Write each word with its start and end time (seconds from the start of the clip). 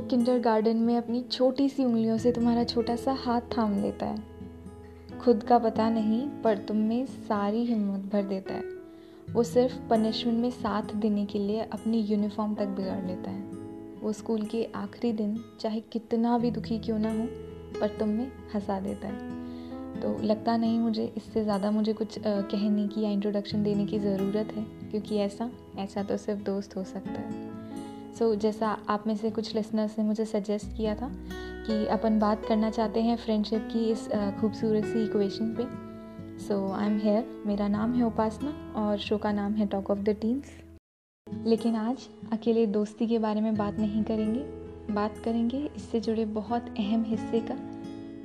Kinder 0.00 0.38
garden 0.38 0.76
में 0.76 0.96
अपनी 0.96 1.20
छोटी 1.22 1.68
सी 1.68 1.84
उंगलियों 1.84 2.18
से 2.18 2.32
तुम्हारा 2.32 2.64
छोटा 2.64 2.96
सा 2.96 3.12
हाथ 3.12 3.40
थाम 3.40 3.82
लेता 3.82 4.06
है। 4.06 5.18
खुद 5.18 5.42
का 5.42 5.58
पता 5.58 5.90
नहीं, 5.90 6.28
पर 6.42 6.58
तुम 6.58 6.76
में 6.76 7.06
सारी 7.06 7.64
हिम्मत 7.64 8.12
भर 8.12 8.22
देता 8.22 8.54
है। 8.54 8.62
वो 9.32 9.42
सिर्फ़ 9.42 9.74
पनिशमेंट 9.90 10.38
में 10.38 10.50
साथ 10.50 10.82
देने 10.82 11.26
के 11.26 11.38
लिए 11.38 11.60
अपनी 11.60 12.00
यूनिफॉर्म 12.00 12.54
तक 12.54 12.66
बिगाड़ 12.66 13.04
लेता 13.06 13.30
है। 13.30 13.42
वो 14.02 14.12
स्कूल 14.12 14.42
के 14.42 14.64
आखिरी 14.74 15.12
दिन, 15.12 15.44
चाहे 15.60 15.80
कितना 15.80 16.38
भी 16.38 16.50
दुखी 16.50 16.78
क्यों 16.78 16.98
ना 16.98 17.12
हो, 17.12 17.26
पर 17.80 17.96
तुम 17.98 18.08
में 18.08 18.32
हंसा 18.54 18.80
देता 18.80 19.08
है। 19.08 19.38
तो 20.00 20.18
लगता 20.22 20.56
नहीं 20.56 20.78
मुझे, 20.78 21.12
इससे 21.16 21.44
ज़्यादा 21.44 21.70
मुझे 21.70 21.92
कुछ 21.92 22.18
कहने 22.26 22.88
की 22.88 23.00
या 23.00 23.10
इंट्रोडक्शन 23.10 23.62
देने 23.62 23.86
की 23.86 23.98
ज़रूरत 23.98 24.52
है, 24.56 24.64
क्योंकि 24.90 25.16
ऐसा 25.16 25.50
ऐसा 25.78 26.02
तो 26.02 26.16
सिर्फ़ 26.16 26.42
दोस्त 26.42 26.76
हो 26.76 26.84
सकता 26.84 27.20
है। 27.20 27.49
सो 28.18 28.34
so, 28.34 28.40
जैसा 28.40 28.76
आप 28.88 29.06
में 29.06 29.16
से 29.16 29.30
कुछ 29.30 29.54
लिसनर्स 29.54 29.98
ने 29.98 30.04
मुझे 30.04 30.24
सजेस्ट 30.24 30.76
किया 30.76 30.94
था 30.94 31.10
कि 31.66 31.86
अपन 31.86 32.18
बात 32.18 32.44
करना 32.46 32.70
चाहते 32.70 33.02
हैं 33.02 33.16
फ्रेंडशिप 33.16 33.68
की 33.72 33.84
इस 33.90 34.08
खूबसूरत 34.40 34.84
सी 34.84 35.04
इक्वेशन 35.04 35.54
पे। 35.58 35.66
सो 36.38 36.72
आई 36.72 36.86
एम 36.86 36.98
हेयर 36.98 37.42
मेरा 37.46 37.68
नाम 37.68 37.94
है 37.94 38.06
उपासना 38.06 38.50
और 38.76 38.98
शो 38.98 39.18
का 39.18 39.32
नाम 39.32 39.52
है 39.52 39.66
टॉक 39.66 39.90
ऑफ़ 39.90 39.98
द 39.98 40.16
टीन्स 40.20 40.50
लेकिन 41.46 41.76
आज 41.76 42.08
अकेले 42.32 42.66
दोस्ती 42.66 43.06
के 43.06 43.18
बारे 43.18 43.40
में 43.40 43.54
बात 43.54 43.78
नहीं 43.78 44.02
करेंगे। 44.04 44.40
बात 44.94 45.18
करेंगे 45.18 45.58
इससे 45.76 46.00
जुड़े 46.00 46.24
बहुत 46.24 46.74
अहम 46.78 47.04
हिस्से 47.04 47.40
का। 47.40 47.56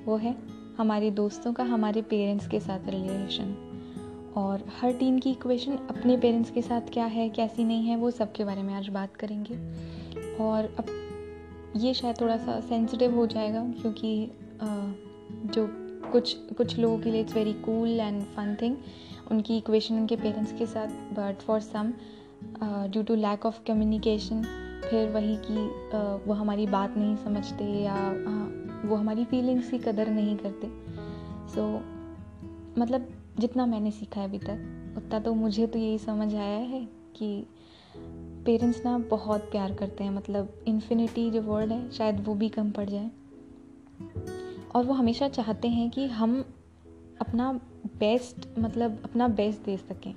वो 0.06 0.18
है 0.18 0.36
हमारे 0.78 1.12
दोस्तों 1.12 1.54
का 1.54 1.64
हमारे 1.64 2.02
पेरेंट्स 2.02 2.48
के 2.48 2.60
साथ 2.60 2.90
रिलेशन 2.90 3.56
और 4.38 4.64
हर 4.82 4.94
टीन 4.94 5.20
की 5.20 5.32
इक्वेशन 5.32 5.76
अपने 5.90 6.18
पेरेंट्स 6.18 6.52
के 6.52 6.62
साथ 6.62 6.82
क्या 6.82 7.06
है 7.06 7.30
कैसी 7.30 7.64
नहीं 7.64 7.84
है 7.84 7.96
वो 7.96 8.12
सब 8.12 8.32
के 8.32 8.44
बारे 8.44 8.64
में 8.64 8.74
आज 8.74 8.90
बात 8.90 9.16
करेंगे। 9.16 9.56
और 10.44 10.76
अब 10.80 10.86
ये 11.76 11.94
शायद 11.94 12.22
थोड़ा 12.22 12.38
सा 12.38 12.60
सेंसिटिव 12.60 13.16
हो 13.16 13.26
जाएगा 13.28 13.64
क्योंकि 13.82 14.32
जो 15.46 15.68
कुछ 16.12 16.36
कुछ 16.58 16.78
लोगों 16.80 17.00
के 17.00 17.12
लिए 17.12 17.22
it's 17.22 17.36
very 17.36 17.54
cool 17.54 17.90
and 17.90 18.22
fun 18.36 18.56
thing 18.62 18.76
उनकी 19.32 19.58
इक्वेशन 19.58 19.96
उनके 19.96 20.16
पेरेंट्स 20.16 20.52
के 20.52 20.66
साथ 20.66 20.88
but 21.14 21.42
for 21.42 21.60
some 21.60 21.94
due 22.62 23.04
to 23.04 23.16
lack 23.16 23.46
of 23.46 23.60
communication 23.68 24.44
फिर 24.90 25.10
वही 25.10 25.38
कि 25.46 25.66
वो 26.28 26.34
हमारी 26.34 26.66
बात 26.68 26.98
नहीं 26.98 27.16
समझते 27.16 27.66
या 27.84 27.96
वो 28.86 28.96
हमारी 28.96 29.26
फीलिंग्स 29.26 29.70
की 29.70 29.78
कदर 29.78 30.10
नहीं 30.10 30.38
करते। 30.38 30.68
सो 31.56 31.62
so, 31.78 32.80
मतलब 32.80 33.08
जितना 33.40 33.66
मैंने 33.66 33.92
सीखा 33.92 34.22
है 34.22 34.28
अभी 34.28 34.40
तक, 34.40 34.94
उतना 34.98 35.20
तो 35.20 35.34
मुझे 35.34 35.68
तो 35.68 35.80
यही 35.80 35.98
समझ 35.98 36.36
आया 36.36 36.58
है 36.58 36.88
कि 37.16 37.46
पेरेंट्स 38.46 38.86
ना 38.86 38.98
बहुत 38.98 39.42
प्यार 39.42 39.74
करते 39.74 40.04
हैं। 40.04 40.12
मतलब 40.12 40.64
इन्फिनिटी 40.68 41.32
जो 41.32 41.42
वर्ड 41.42 41.72
है, 41.72 41.92
शायद 41.92 42.26
वो 42.26 42.36
भी 42.36 42.50
कम 42.50 42.72
पड़ 42.72 42.90
जाए। 42.90 43.12
और 44.76 44.86
वो 44.86 44.94
हमेशा 44.94 45.28
चाहते 45.30 45.68
हैं 45.68 45.90
कि 45.90 46.08
हम 46.08 46.46
अपना 47.22 47.54
बेस्ट 48.00 48.60
मतलब 48.60 49.02
अपना 49.04 49.28
बेस्ट 49.28 49.62
दे 49.62 49.78
सकें। 49.78 50.14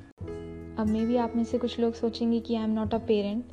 अब 0.76 0.86
मे 0.86 1.06
भी 1.06 1.16
आप 1.16 1.32
में 1.36 1.44
से 1.44 1.58
कुछ 1.58 1.80
लोग 1.80 1.94
सोचेंगे 1.94 2.40
कि 2.40 2.54
I 2.54 2.64
am 2.64 2.70
not 2.70 2.94
a 2.94 2.98
parent 2.98 3.44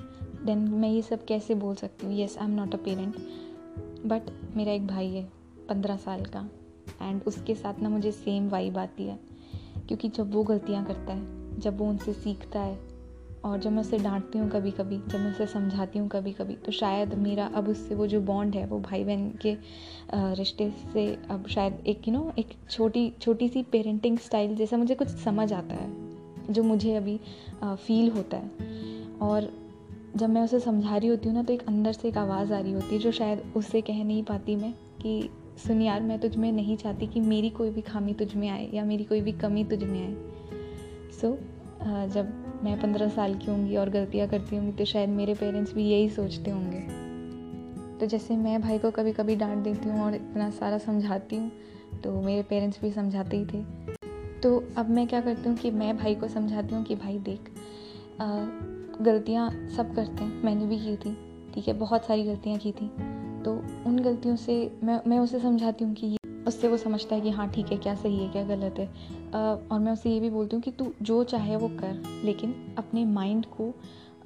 then 0.45 0.57
मैं 0.57 0.89
ये 0.89 1.01
सब 1.01 1.25
कैसे 1.25 1.55
बोल 1.55 1.75
सकती 1.75 2.05
हूँ? 2.05 2.13
Yes 2.13 2.37
I 2.37 2.45
am 2.45 2.51
not 2.51 2.73
a 2.73 2.77
parent 2.77 3.15
but 4.05 4.21
मेरा 4.57 4.71
एक 4.71 4.87
भाई 4.87 5.07
है, 5.07 5.31
पंद्रह 5.69 5.97
साल 5.97 6.25
का 6.25 6.49
एंड 7.01 7.21
उसके 7.27 7.55
साथ 7.55 7.79
ना 7.79 7.89
मुझे 7.89 8.11
सेम 8.11 8.49
वाइब 8.49 8.77
आती 8.77 9.03
है। 9.03 9.34
क्योंकि 9.87 10.09
जब 10.09 10.33
वो 10.33 10.43
गलतियाँ 10.43 10.83
करता 10.85 11.13
है, 11.13 11.59
जब 11.59 11.77
वो 11.77 11.85
उनसे 11.85 12.13
सीखता 12.13 12.59
है, 12.59 12.77
और 13.45 13.59
जब 13.59 13.71
मैं 13.71 13.81
उसे 13.81 13.97
डांटती 13.99 14.39
हूँ 14.39 14.49
कभी 14.49 14.71
कभी 14.71 14.97
जब 14.99 15.19
मैं 15.19 15.31
उसे 15.31 15.45
समझाती 15.47 15.99
हूँ 15.99 16.07
कभी 16.09 16.31
कभी 16.33 16.55
तो 16.55 16.71
शायद 16.71 17.13
मेरा 17.13 17.45
अब 17.55 17.67
उससे 17.69 17.95
वो 17.95 18.07
जो 18.07 18.21
बॉन्ड 18.21 18.55
है, 18.55 18.65
वो 18.65 18.79
भाई 18.79 19.03
बहन 19.03 19.29
के 19.41 19.55
रिश्ते 20.13 20.69
से 20.93 21.07
अब 21.29 21.47
शायद 21.47 21.83
एक 21.87 22.07
यू 22.07 22.13
नो 22.13 22.31
एक 22.39 22.55
छोटी 22.69 23.11
छोटी 23.21 23.49
सी 23.49 23.63
पेरेंटिंग 23.63 24.17
स्टाइल 24.19 24.55
जैसा 24.55 24.77
मुझे 24.77 24.95
कुछ 24.95 25.07
समझ 25.07 25.51
आता 25.53 25.75
है, 25.75 25.89
जो 26.49 26.63
मुझे 26.63 26.95
अभी 26.95 27.19
फील 27.63 28.09
होता 28.11 28.37
है। 28.37 29.17
और 29.21 29.49
जब 30.15 30.29
मैं 30.29 30.41
उसे 30.41 30.59
समझा 30.59 30.97
रही 30.97 31.09
होती 31.09 31.29
हूँ 31.29 31.35
ना 31.35 31.43
तो 31.43 31.53
एक 31.53 31.67
अंदर 31.67 31.93
से 31.93 32.07
एक 32.07 32.17
आवाज़ 32.17 32.53
आ 32.53 32.59
रही 32.59 32.73
होती 32.73 32.95
है, 32.95 33.01
जो 33.01 33.11
शायद 33.11 33.43
उससे 33.55 33.81
कह 33.81 34.03
नहीं 34.03 34.23
पाती 34.23 34.55
मैं 34.55 34.71
कि 35.01 35.29
सुन 35.57 35.81
यार 35.81 36.01
मैं 36.01 36.19
तुझ 36.19 36.35
में 36.35 36.51
नहीं 36.51 36.77
चाहती 36.77 37.07
कि 37.07 37.19
मेरी 37.19 37.49
कोई 37.49 37.69
भी 37.69 37.81
खामी 37.81 38.13
तुझ 38.13 38.33
में 38.35 38.47
आए 38.49 38.69
या 38.73 38.83
मेरी 38.85 39.03
कोई 39.03 39.21
भी 39.21 39.31
कमी 39.31 39.63
तुझ 39.63 39.83
में 39.83 39.99
आए। 40.01 40.15
सो 41.11 41.27
so, 41.27 41.37
जब 42.13 42.33
मैं 42.63 42.79
पंद्रह 42.81 43.09
साल 43.09 43.35
की 43.35 43.51
होंगी 43.51 43.75
और 43.75 43.89
गलतियाँ 43.89 44.27
करती 44.27 44.55
होंगी 44.55 44.71
तो 44.71 44.85
शायद 44.85 45.09
मेरे 45.09 45.33
पेरेंट्स 45.33 45.73
भी 45.73 45.83
यही 45.83 46.09
सोचते 46.09 46.51
होंगे। 46.51 46.79
तो 47.99 48.05
जैसे 48.05 48.37
मैं 48.37 48.61
भाई 48.61 48.79
को 48.79 48.91
कभी 48.91 49.11
कभी 49.11 49.35
डांट 49.35 49.63
देती 49.63 49.89
हूँ 49.89 50.01
और 50.01 50.15
इतना 50.15 50.49
सारा 50.49 50.77
समझाती 50.77 51.35
हूँ 51.35 51.51
तो 52.03 52.21
मेरे 52.21 52.43
पेरेंट्स 52.43 52.81
भी 52.81 52.91
समझाते 52.91 53.37
ही 53.37 53.45
थे। 53.45 53.63
तो 54.41 54.57
अब 54.77 54.89
मैं 54.89 55.07
क्या 55.07 55.21
करती 55.21 55.49
हूँ 55.49 55.57
कि 55.57 55.71
मैं 55.71 55.95
भाई 55.97 56.15
को 56.15 56.27
समझाती 56.27 56.75
हूँ 56.75 56.83
कि 56.83 56.95
भाई 56.95 57.17
देख 57.19 57.49
गलतियाँ 59.01 59.49
सब 59.67 59.95
करते 59.95 60.23
हैं। 60.23 60.43
मैंने 60.43 60.65
भी 60.65 60.77
की 60.77 60.95
थी 60.95 61.17
ठीक 61.53 61.67
है? 61.67 61.73
बहुत 61.73 62.05
सारी 62.05 62.23
गलतियाँ 62.23 62.57
की 62.57 62.71
थी। 62.71 62.91
तो 63.45 63.51
उन 63.85 63.99
गलतियों 63.99 64.35
से 64.35 64.53
मैं 64.83 64.99
मैं 65.07 65.19
उसे 65.19 65.39
समझाती 65.39 65.85
हूँ 65.85 65.93
कि 65.93 66.07
ये 66.07 66.17
उससे 66.47 66.67
वो 66.67 66.77
समझता 66.77 67.15
है 67.15 67.21
कि 67.21 67.29
हाँ 67.29 67.47
ठीक 67.49 67.71
है 67.71 67.77
क्या 67.77 67.95
सही 67.95 68.17
है 68.17 68.29
क्या 68.29 68.43
गलत 68.43 68.79
है। 68.79 68.85
आ, 69.33 69.39
और 69.39 69.79
मैं 69.79 69.91
उसे 69.91 70.09
ये 70.09 70.19
भी 70.19 70.29
बोलती 70.29 70.55
हूँ 70.55 70.63
कि 70.63 70.71
तू 70.71 70.93
जो 71.01 71.23
चाहे 71.23 71.55
वो 71.55 71.67
कर 71.67 72.21
लेकिन 72.23 72.75
अपने 72.77 73.05
माइंड 73.05 73.45
को 73.45 73.73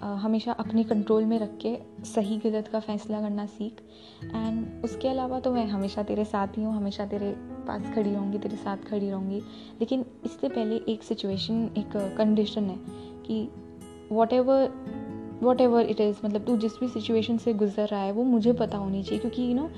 आ, 0.03 0.13
हमेशा 0.15 0.51
अपने 0.51 0.83
कंट्रोल 0.83 1.25
में 1.25 1.37
रख 1.39 1.57
के 1.65 1.75
सही 2.05 2.37
गलत 2.37 2.67
का 2.67 2.79
फैसला 2.79 3.21
करना 3.21 3.45
सीख। 3.45 3.81
एंड 4.23 4.83
उसके 4.83 5.07
अलावा 5.07 5.39
तो 5.39 5.53
मैं 5.53 5.65
हमेशा 5.67 6.03
तेरे 6.03 6.25
साथ 6.25 6.57
ही 6.57 6.63
हूँ 6.63 6.75
हमेशा 6.75 7.05
तेरे 7.05 7.31
पास 7.67 7.81
खड़ी 7.95 8.09
रहूँगी 8.09 8.37
तेरे 8.37 8.55
साथ 8.55 8.89
खड़ी 8.89 9.09
रहूँगी। 9.09 9.39
लेकिन 9.79 10.05
इससे 10.25 10.49
पहले 10.49 10.75
एक 10.91 11.03
सिचुएशन 11.03 11.69
एक 11.77 11.97
कंडीशन 12.17 12.63
है 12.63 12.77
कि 13.25 13.47
what 14.11 14.33
ever 14.33 14.67
what 15.41 15.61
ever 15.61 15.85
it 15.85 16.01
is 16.01 16.17
मतलब 16.25 16.45
तू 16.45 16.57
जिस 16.57 16.79
भी 16.79 16.87
सिचुएशन 16.89 17.37
से 17.37 17.53
गुजर 17.53 17.87
रहा 17.87 18.01
है 18.01 18.11
वो 18.11 18.23
मुझे 18.25 18.53
पता 18.53 18.77
होनी 18.77 19.03
चाहिए। 19.03 19.19
क्योंकि 19.19 19.41
यू 19.41 19.55
नो 19.55 19.69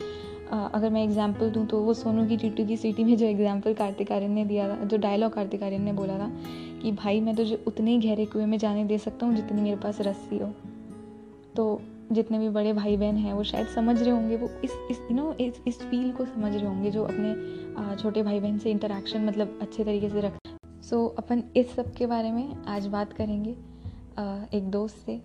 अगर 0.51 0.89
मैं 0.89 1.03
एग्ज़ाम्पल 1.03 1.49
दूँ 1.49 1.65
तो 1.65 1.79
वो 1.81 1.93
सोनू 1.93 2.25
की 2.27 2.37
टीटू 2.37 2.65
की 2.65 2.77
सिटी 2.77 3.03
में 3.03 3.15
जो 3.17 3.25
एग्ज़ाम्पल 3.25 3.73
कार्तिक 3.73 4.11
आर्यन 4.11 4.31
ने 4.31 4.45
दिया 4.45 4.67
था 4.69 4.83
जो 4.85 4.97
डायलॉग 4.97 5.33
कार्तिक 5.33 5.63
आर्यन 5.63 5.83
ने 5.83 5.93
बोला 5.93 6.17
था 6.19 6.29
कि 6.81 6.91
भाई 6.93 7.21
मैं 7.21 7.35
तुझे 7.35 7.63
उतने 7.67 7.91
ही 7.91 7.99
गहरे 7.99 8.25
कुएँ 8.25 8.45
में 8.45 8.57
जाने 8.57 8.83
दे 8.85 8.97
सकता 8.97 9.25
हूँ 9.25 9.35
जितनी 9.35 9.61
मेरे 9.61 9.77
पास 9.77 10.01
रस्सी 10.01 10.37
हो। 10.37 10.51
तो 11.55 11.81
जितने 12.11 12.39
भी 12.39 12.49
बड़े 12.49 12.73
भाई 12.73 12.97
बहन 12.97 13.17
हैं 13.17 13.33
वो 13.33 13.43
शायद 13.43 13.67
समझ 13.67 14.01
रहे 14.01 14.11
होंगे 14.11 14.37
वो 14.37 14.49
इस 14.63 14.71
इस 14.91 14.99
यू 15.01 15.15
नो 15.17 15.31
इस 15.39 15.61
इस 15.67 15.81
फील 15.81 16.11
को 16.11 16.25
समझ 16.25 16.55
रहे 16.55 16.65
होंगे 16.65 16.91
जो 16.91 17.03
अपने 17.03 17.95
छोटे 17.95 18.23
भाई 18.23 18.39
बहन 18.39 18.57
से 18.57 18.71
इंटरेक्शन 18.71 19.25
मतलब 19.25 19.57
अच्छे 19.61 19.83
तरीके 19.83 20.09
से 20.09 20.21
रख 20.21 20.37
सो 20.81 21.07
so, 21.07 21.17
अपन 21.17 21.43
इस 21.55 21.75
सब 21.75 21.93
के 21.93 22.05
बारे 22.05 22.31
में 22.31 22.55
आज 22.67 22.87
बात 22.87 23.13
करेंगे। 23.13 23.55
एक 24.53 24.63
दोस्त 24.63 24.95
से। 24.95 25.19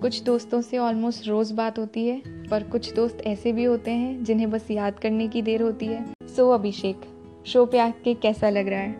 कुछ 0.00 0.22
दोस्तों 0.22 0.60
से 0.62 0.78
ऑलमोस्ट 0.78 1.28
रोज़ 1.28 1.54
बात 1.54 1.78
होती 1.78 2.06
है 2.06 2.22
पर 2.48 2.62
कुछ 2.62 2.92
दोस्त 2.94 3.20
ऐसे 3.20 3.52
भी 3.52 3.64
होते 3.64 3.90
हैं 3.90 4.24
जिन्हें 4.24 4.50
बस 4.50 4.70
याद 4.70 4.98
करने 4.98 5.28
की 5.28 5.42
देर 5.42 5.62
होती 5.62 5.86
है। 5.86 6.12
सो 6.22 6.48
so, 6.48 6.54
अभिषेक 6.54 7.00
शो 7.46 7.66
पे 7.66 7.78
आके 7.78 8.14
कैसा 8.14 8.50
लग 8.50 8.68
रहा 8.68 8.80
है? 8.80 8.96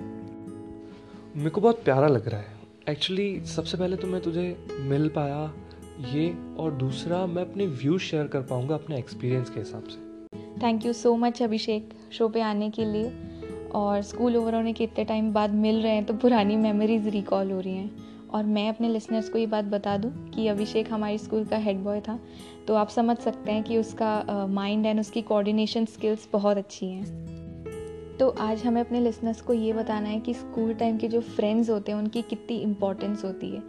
मेरे 1.37 1.51
को 1.51 1.61
बहुत 1.61 1.83
प्यारा 1.85 2.09
लग 2.09 2.29
रहा 2.29 2.41
है। 2.41 2.59
एक्चुअली 2.89 3.45
सबसे 3.47 3.77
पहले 3.77 3.97
तो 3.97 4.07
मैं 4.07 4.21
तुझे 4.21 4.67
मिल 4.81 5.09
पाया 5.09 5.55
ये 6.13 6.57
और 6.59 6.73
दूसरा 6.73 7.27
मैं 7.27 7.43
अपने 7.43 7.67
व्यू 7.67 7.99
शेयर 7.99 8.27
कर 8.27 8.41
पाऊँगा 8.41 8.75
अपने 8.75 8.99
एक्सपीरियंस 8.99 9.51
के 9.51 9.61
हिसाब 9.61 9.83
से। 9.83 9.99
Thank 10.63 10.87
you 10.87 10.93
so 10.93 11.17
much 11.17 11.43
Abhishek 11.43 11.91
show 12.13 12.29
पे 12.29 12.41
आने 12.41 12.71
के 12.71 12.85
लिए। 12.85 13.30
और 13.71 14.03
स्कूल 14.03 14.37
ओवर 14.37 14.55
होने 14.55 14.73
के 14.73 14.85
इतने 14.85 15.05
टाइम 15.05 15.33
बाद 15.33 15.55
मिल 15.57 15.83
रहे 15.83 15.93
हैं 15.93 16.05
तो 16.05 16.15
पुरानी 16.15 16.57
मेमोरीज 16.59 17.09
रिकॉल 17.09 17.51
हो 17.53 17.61
रही 17.61 17.75
हैं। 17.75 18.09
और 18.29 18.45
मैं 18.47 18.69
अपने 18.69 18.89
लिसनर्स 18.89 19.29
को 19.29 19.39
ये 19.39 19.47
बात 19.47 19.65
बता 19.67 19.97
दूँ 19.99 20.11
कि 20.31 20.47
अभिषेक 20.49 20.93
हमारे 20.93 21.19
स्कूल 21.19 21.45
का 21.45 21.57
हेड 21.59 21.83
बॉय 21.85 22.01
था 22.01 22.19
तो 22.69 22.75
आप 22.75 22.89
समझ 22.89 23.17
सकते 23.19 23.53
हैं 23.53 23.63
कि 23.63 23.79
उसका 23.79 24.47
माइंड 24.51 24.87
एंड 24.87 25.01
उसकी 25.01 25.23
कोऑर्डिनेशन 25.23 25.85
स्किल्स 25.87 26.29
बहुत 26.33 26.57
अच्छी 26.57 26.87
हैं। 26.87 28.17
तो 28.19 28.29
आज 28.41 28.63
हमें 28.65 28.81
अपने 28.81 29.01
लिसनर्स 29.01 29.41
को 29.41 29.53
ये 29.53 29.73
बताना 29.73 30.09
है 30.09 30.19
कि 30.21 30.35
स्कूल 30.35 30.73
टाइम 30.75 30.97
के 30.99 31.09
जो 31.09 31.21
फ्रेंड्स 31.21 31.71
होते 31.71 31.93
हैं, 31.93 31.99
उनकी 31.99 32.23
कितनी 32.23 32.57
इम्पोर्टेंस 32.59 33.25
होती 33.25 33.51
है। 33.51 33.61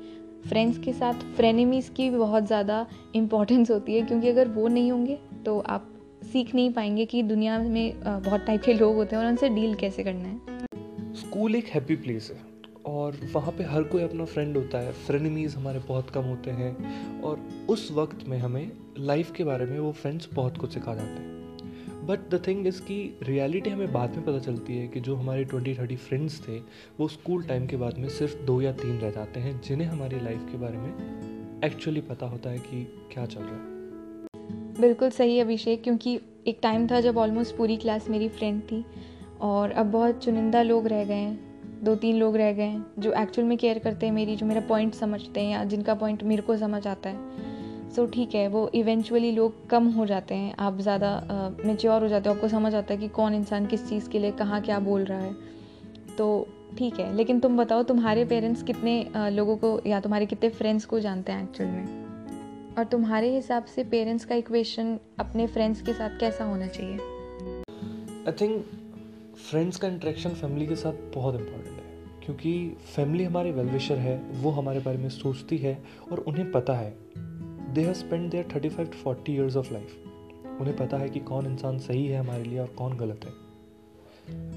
फ्रेंड्स 0.41 0.77
के 0.77 0.93
साथ 0.93 1.23
फ्रेनिमीज़ 1.35 1.91
की 1.91 2.09
भी 2.09 2.17
बहुत 2.17 2.47
ज़्यादा 2.47 2.85
इम्पोर्टेंस 3.15 3.71
होती 3.71 3.95
है, 3.95 4.01
क्योंकि 4.01 4.29
अगर 4.29 4.47
वो 4.49 4.67
नहीं 4.67 4.91
होंगे 4.91 5.17
तो 5.45 5.59
आप 5.59 5.87
सीख 6.23 6.53
नहीं 6.55 6.71
पाएँगे 6.73 7.05
कि 7.05 7.23
दुनिया 7.23 7.57
में 7.59 7.93
बहुत 7.99 8.41
टाइप 8.41 8.61
के 8.61 8.73
लोग 8.73 8.95
होते 8.95 9.15
हैं 9.15 9.23
और 9.23 9.29
उनसे 9.29 9.49
डील 9.49 9.73
कैसे 9.75 10.03
करना 10.03 10.27
है? 10.27 11.15
स्कूल 11.15 11.55
एक 11.55 11.67
हैप्पी 11.67 11.95
प्लेस 11.95 12.31
है 12.31 12.39
और 12.85 13.17
वहाँ 13.33 13.51
पे 13.51 13.63
हर 13.63 13.83
कोई 13.83 14.03
अपना 14.03 14.25
फ्रेंड 14.25 14.57
होता 14.57 14.77
है। 14.77 14.91
फ्रेंडमीज 14.91 15.55
हमारे 15.55 15.79
बहुत 15.79 16.09
कम 16.09 16.21
होते 16.21 16.51
हैं 16.51 17.21
और 17.21 17.41
उस 17.69 17.91
वक्त 17.91 18.27
में 18.27 18.37
हमें 18.37 18.71
लाइफ 18.99 19.31
के 19.31 19.43
बारे 19.43 19.65
में 19.65 19.79
वो 19.79 19.91
फ्रेंड्स 19.91 20.29
बहुत 20.33 20.57
कुछ 20.57 20.73
सिखा 20.73 20.95
जाते 20.95 21.09
हैं। 21.09 21.29
बट 22.07 22.29
द 22.29 22.41
थिंग 22.47 22.67
इज़ 22.67 22.81
कि 22.81 23.17
रियलिटी 23.23 23.69
हमें 23.69 23.91
बाद 23.93 24.15
में 24.15 24.25
पता 24.25 24.39
चलती 24.39 24.77
है 24.77 24.87
कि 24.87 24.99
जो 24.99 25.15
हमारे 25.15 25.43
ट्वेंटी 25.43 25.75
थर्टी 25.75 25.95
फ्रेंड्स 25.95 26.39
थे, 26.47 26.57
वो 26.99 27.07
स्कूल 27.07 27.43
टाइम 27.43 27.67
के 27.67 27.77
बाद 27.77 27.97
में 27.97 28.07
सिर्फ़ 28.09 28.37
दो 28.43 28.61
या 28.61 28.71
तीन 28.73 28.97
रह 28.97 29.11
जाते 29.11 29.39
हैं, 29.39 29.61
जिन्हें 29.61 29.87
हमारी 29.87 30.19
लाइफ 30.19 30.47
के 30.51 30.57
बारे 30.57 30.77
में 30.77 31.61
एक्चुअली 31.65 32.01
पता 32.01 32.25
होता 32.25 32.49
है 32.49 32.59
कि 32.59 32.83
क्या 33.13 33.25
चल 33.25 33.41
रहा 33.41 33.55
है। 33.55 33.70
बिल्कुल 34.79 35.09
सही 35.09 35.39
अभिषेक 35.39 35.83
क्योंकि 35.83 36.19
एक 36.47 36.59
टाइम 36.63 36.87
था 36.87 36.99
जब 37.01 37.17
ऑलमोस्ट 37.17 37.55
पूरी 37.57 37.77
क्लास 37.77 38.09
मेरी 38.09 38.29
फ्रेंड 38.29 38.61
थी 38.61 38.85
और 39.41 39.71
अब 39.71 39.91
बहुत 39.91 40.23
चुनिंदा 40.23 40.61
लोग 40.61 40.87
रह 40.87 41.03
गए 41.03 41.13
हैं 41.13 41.83
दो 41.83 41.95
तीन 41.95 42.15
लोग 42.15 42.35
रह 42.37 42.51
गए 42.53 42.63
हैं 42.63 42.85
जो 42.99 43.11
एक्चुअल 43.13 43.47
में 43.47 43.57
केयर 43.57 43.79
करते 43.79 44.05
हैं 44.05 44.13
मेरी 44.13 44.35
जो 44.35 44.45
मेरा 44.45 44.61
पॉइंट 44.61 44.93
समझते 44.93 45.39
हैं 45.39 45.51
या 45.51 45.63
जिनका 45.63 45.93
पॉइंट 45.95 46.23
मेरे 46.23 46.41
को 46.41 46.57
समझ 46.57 46.87
आता 46.87 47.09
है। 47.09 47.89
सो 47.91 48.05
so, 48.05 48.13
ठीक 48.13 48.35
है 48.35 48.47
वो 48.47 48.69
इवेंचुअली 48.75 49.31
लोग 49.31 49.69
कम 49.69 49.87
हो 49.87 50.05
जाते 50.05 50.35
हैं 50.35 50.55
आप 50.59 50.79
ज़्यादा 50.79 51.57
मेच्योर 51.65 52.01
हो 52.01 52.07
जाते 52.07 52.29
हो 52.29 52.35
आपको 52.35 52.47
समझ 52.47 52.75
आता 52.75 52.93
है 52.93 52.99
कि 52.99 53.07
कौन 53.07 53.33
इंसान 53.33 53.65
किस 53.65 53.87
चीज़ 53.89 54.09
के 54.09 54.19
लिए 54.19 54.31
कहाँ 54.31 54.61
क्या 54.61 54.79
बोल 54.79 55.03
रहा 55.03 55.19
है। 55.19 55.33
तो 56.17 56.47
ठीक 56.77 56.99
है 56.99 57.13
लेकिन 57.15 57.39
तुम 57.39 57.57
बताओ 57.57 57.83
तुम्हारे 57.83 58.25
पेरेंट्स 58.25 58.63
कितने 58.63 59.05
लोगों 59.15 59.57
को 59.57 59.79
या 59.87 59.99
तुम्हारे 59.99 60.25
कितने 60.25 60.49
फ्रेंड्स 60.49 60.85
को 60.85 60.99
जानते 60.99 61.31
हैं 61.31 61.43
एक्चुअल 61.43 61.69
में? 61.69 62.00
और 62.77 62.83
तुम्हारे 62.83 63.35
हिसाब 63.35 63.65
से 63.65 63.83
पेरेंट्स 63.83 64.25
का 64.25 64.35
इक्वेशन 64.35 64.97
अपने 65.19 65.47
फ्रेंड्स 65.47 65.81
के 65.81 65.93
साथ 65.93 66.19
कैसा 66.19 66.43
होना 66.43 66.67
चाहिए? 66.67 66.97
आई 68.27 68.31
थिंक 68.31 68.65
फ्रेंड्स 69.49 69.77
का 69.77 69.87
इंट्रैक्शन 69.87 70.29
फैमिली 70.29 70.67
के 70.67 70.75
साथ 70.75 70.93
बहुत 71.15 71.35
इम्पोर्टेंट 71.35 71.77
है, 71.77 72.25
क्योंकि 72.25 72.77
फैमिली 72.95 73.23
हमारे 73.23 73.51
वेलविशर 73.51 73.97
है, 73.97 74.17
वो 74.33 74.49
हमारे 74.49 74.79
बारे 74.79 74.97
में 74.97 75.09
सोचती 75.09 75.57
है 75.57 75.77
और 76.11 76.19
उन्हें 76.19 76.51
पता 76.51 76.73
है। 76.73 76.93
They 77.73 77.81
have 77.81 77.93
spend 77.93 78.29
their 78.31 78.47
thirty 78.55 78.69
five 78.69 78.87
to 78.87 78.97
forty 78.97 79.33
years 79.33 79.55
of 79.55 79.73
life 79.73 80.59
उन्हें 80.59 80.75
पता 80.77 80.97
है 80.97 81.09
कि 81.09 81.19
कौन 81.19 81.45
इंसान 81.45 81.77
सही 81.79 82.05
है 82.07 82.19
हमारे 82.19 82.43
लिए 82.43 82.59
और 82.59 82.67
कौन 82.77 82.97
गलत 82.97 83.25
है। 83.25 83.39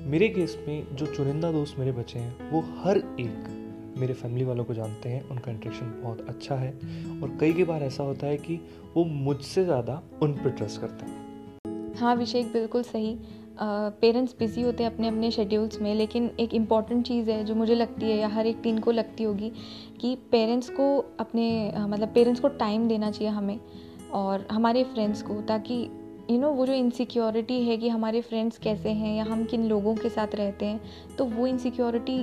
मेरे 0.07 0.29
केस 0.29 0.59
में 0.69 0.97
जो 0.97 1.07
चुनिंदा 1.07 1.53
दोस्त 1.53 1.79
मेरे 1.79 1.93
बचे 1.93 2.19
हैं, 2.19 2.51
वो 2.51 2.61
हर 2.61 2.97
एक 2.99 3.64
मेरे 3.97 4.15
फैमिली 4.15 4.45
वालों 4.45 4.65
को 4.65 4.75
जानते 4.75 5.09
हैं, 5.09 5.23
उनका 5.23 5.51
इंट्रेक्शन 5.51 5.93
बहुत 6.03 6.27
अच्छा 6.29 6.55
है 6.55 6.73
और 7.23 7.37
कई 7.41 7.53
कई 7.53 7.65
बार 7.65 7.83
ऐसा 7.83 8.05
होता 8.05 8.27
है 8.27 8.37
कि 8.37 8.61
वो 8.95 9.05
मुझसे 9.05 9.65
ज़्यादा 9.65 10.03
उन 10.23 10.33
पर 10.35 10.51
ट्रस्ट 10.51 10.81
करते 10.81 11.07
हैं। 11.07 11.95
हाँ 11.97 12.15
अभिषेक, 12.17 12.53
बिल्कुल 12.53 12.83
सही। 12.83 13.17
पेरेंट्स 13.61 14.35
बिज़ी 14.39 14.63
होते 14.63 14.85
हैं 14.85 14.91
अपने 14.93 15.09
अपने 15.09 15.31
शेड्यूल्स 15.31 15.81
में, 15.81 15.95
लेकिन 15.95 16.31
एक 16.41 16.55
इंपॉर्टेंट 16.55 17.05
चीज़ 17.07 17.31
है 17.31 17.45
जो 17.45 17.55
मुझे 17.55 17.75
लगती 17.75 18.07
है 18.07 18.17
या 18.19 18.29
हर 18.29 18.47
एक 18.47 18.61
टीन 18.63 18.79
को 18.79 18.91
लगती 18.91 19.25
होगी 19.25 19.53
कि 20.01 20.15
पेरेंट्स 20.31 20.71
को 20.71 20.97
अपने 21.21 21.73
मतलब 21.79 22.13
पेरेंट्स 22.15 22.41
को 22.41 22.49
टाइम 22.59 22.89
देना 22.89 23.11
चाहिए 23.11 23.33
हमें 23.33 23.59
और 24.13 24.47
हमारे 24.53 24.83
फ्रेंड्स 24.85 25.23
को, 25.23 25.41
ताकि 25.43 25.75
यू 26.31 26.39
नो 26.39 26.51
वो 26.51 26.67
जो 26.67 26.73
इनसिक्योरिटी 26.73 27.63
है 27.65 27.77
कि 27.77 27.89
हमारे 27.89 28.21
फ्रेंड्स 28.21 28.59
कैसे 28.59 28.91
हैं 28.91 29.17
या 29.17 29.25
हम 29.25 29.45
किन 29.45 29.67
लोगों 29.69 29.95
के 29.95 30.09
साथ 30.09 30.35
रहते 30.35 30.67
हैं 30.67 31.17
तो 31.17 31.25
वो 31.27 31.47
इनसिक्योरिटी 31.47 32.19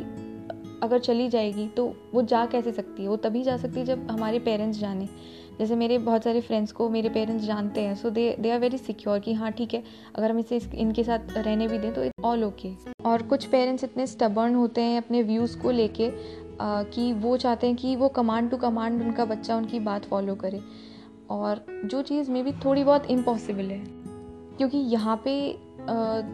अगर 0.84 1.00
चली 1.00 1.28
जाएगी 1.30 1.68
तो 1.68 1.86
वो 2.14 2.22
जा 2.24 2.46
कैसे 2.46 2.72
सकती 2.72 3.04
है? 3.04 3.10
वो 3.10 3.16
तभी 3.18 3.44
जा 3.44 3.58
सकती 3.58 3.80
है 3.80 3.86
जब 3.86 4.08
हमारे 4.12 4.40
पेरेंट्स 4.40 4.80
जाने। 4.80 5.08
जैसे 5.60 5.76
मेरे 5.76 5.98
बहुत 6.00 6.24
सारे 6.24 6.42
फ्रेंड्स 6.42 6.72
को 6.72 6.90
मेरे 6.90 7.10
पेरेंट्स 7.10 7.44
जानते 7.46 7.82
हैं 7.82 7.96
so 7.96 8.10
they 8.10 8.36
they 8.40 8.52
are 8.52 8.60
very 8.60 8.78
secure 8.78 9.20
कि 9.20 9.34
हाँ 9.34 9.52
ठीक 9.52 9.74
है, 9.74 9.84
अगर 10.16 10.32
हम 10.32 10.40
इसे 10.40 10.60
इनके 10.76 11.04
साथ 11.04 11.38
रहने 11.38 11.68
भी 11.68 11.78
दें 11.78 11.94
तो 11.94 12.04
इट 12.04 12.26
ऑल 12.26 12.44
ओके 12.44 12.72
और 13.06 13.24
कुछ 13.24 13.46
पेरेंट्स 13.46 13.84
इतने 13.84 14.08
स्टबर्न 14.08 14.56
होते 14.56 14.82
हैं 14.82 14.98
अपने 14.98 15.22
व्यूज़ 15.24 15.58
को 15.58 15.72
लेके 15.72 16.10
कि 16.62 17.12
वो 17.14 17.36
चाहते 17.38 17.68
हैं 17.68 17.76
कि 17.76 17.96
वो 17.96 18.08
कमांड 18.10 18.50
टू 18.52 18.58
कमांड 18.58 19.02
उनका 19.02 19.26
बच्चा 19.26 19.56
उनकी 19.58 19.80
बात 19.82 20.06
फॉलो 20.06 20.36
करे। 20.36 20.62
और 21.30 21.66
जो 21.86 22.02
चीज़ 22.02 22.32
मे 22.32 22.44
भी 22.44 22.52
थोड़ी 22.66 22.84
बहुत 22.84 23.10
इम्पॉसिबल 23.12 23.66
है, 23.66 23.84
क्योंकि 24.58 24.78
यहाँ 24.78 25.22
पे 25.26 25.36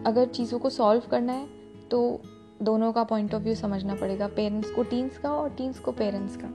अगर 0.08 0.26
चीज़ों 0.28 0.60
को 0.60 0.70
सॉल्व 0.70 1.10
करना 1.12 1.34
है 1.34 1.48
तो 1.92 2.00
दोनों 2.64 2.92
का 2.94 3.04
पॉइंट 3.04 3.34
ऑफ़ 3.34 3.44
व्यू 3.44 3.56
समझना 3.56 3.96
पड़ेगा 3.96 4.28
पेरेंट्स 4.28 4.72
को 4.72 4.84
टीन्स 4.84 5.18
का 5.18 5.32
और 5.32 5.50
टीन्स 5.50 5.80
को 5.80 5.92
पेरेंट्स 5.92 6.38
का। 6.38 6.48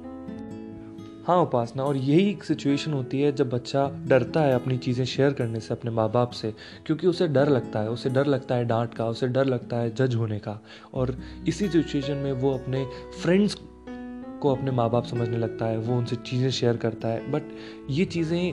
हाँ 1.27 1.43
उपासना, 1.43 1.85
और 1.85 1.97
यही 1.97 2.31
एक 2.31 2.45
सिचुएशन 2.45 2.93
होती 2.93 3.21
है 3.21 3.33
जब 3.33 3.51
बच्चा 3.51 3.89
डरता 4.07 4.41
है 4.41 4.55
अपनी 4.55 4.79
चीज़ें 4.79 5.05
शेयर 5.05 5.33
करने 5.33 5.61
से, 5.61 5.75
अपने 5.75 5.91
माँ 5.91 6.11
बाप 6.11 6.31
से, 6.31 6.55
क्योंकि 6.87 7.07
उसे 7.07 7.29
डर 7.29 7.49
लगता 7.49 7.81
है, 7.81 7.91
उसे 7.91 8.11
डर 8.11 8.27
लगता 8.27 8.55
है 8.55 8.65
डांट 8.65 8.95
का, 8.95 9.07
उसे 9.07 9.29
डर 9.29 9.45
लगता 9.45 9.77
है 9.77 9.95
जज 9.95 10.15
होने 10.15 10.39
का। 10.39 10.59
और 10.95 11.17
इसी 11.49 11.69
सिचुएशन 11.69 12.17
में 12.17 12.33
वो 12.33 12.55
अपने 12.55 12.85
फ्रेंड्स 13.23 13.57
को 14.43 14.55
अपने 14.55 14.71
माँ 14.71 14.91
बाप 14.91 15.05
समझने 15.05 15.39
लगता 15.39 15.67
है, 15.67 15.79
वो 15.79 15.99
उनसे 15.99 16.17
चीज़ें 16.17 16.51
शेयर 16.51 16.77
करता 16.77 17.09
है। 17.09 17.31
बट 17.31 17.43
ये 17.91 18.05
चीज़ें 18.05 18.53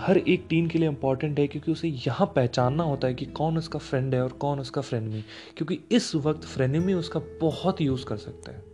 हर 0.00 0.18
एक 0.18 0.46
टीम 0.48 0.66
के 0.66 0.78
लिए 0.78 0.88
इंपॉर्टेंट 0.88 1.38
है 1.38 1.46
क्योंकि 1.46 1.72
उसे 1.72 1.88
यहाँ 1.88 2.32
पहचानना 2.36 2.82
होता 2.82 3.08
है 3.08 3.14
कि 3.14 3.24
कौन 3.24 3.58
उसका 3.58 3.78
फ्रेंड 3.78 4.14
है 4.14 4.22
और 4.22 4.28
कौन 4.28 4.60
उसका 4.60 4.80
फ्रेंड 4.80 5.08
नहीं 5.08 5.22
क्योंकि 5.56 5.80
इस 5.92 6.14
वक्त 6.14 6.44
फ्रेंडमी 6.44 6.92
उसका 6.92 7.20
बहुत 7.40 7.80
यूज़ 7.80 8.04
कर 8.04 8.16
सकता 8.16 8.52
है। 8.52 8.64